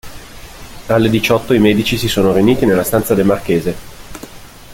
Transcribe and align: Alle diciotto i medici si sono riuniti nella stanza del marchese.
Alle 0.87 1.11
diciotto 1.11 1.53
i 1.53 1.59
medici 1.59 1.95
si 1.95 2.07
sono 2.07 2.33
riuniti 2.33 2.65
nella 2.65 2.81
stanza 2.83 3.13
del 3.13 3.23
marchese. 3.23 3.75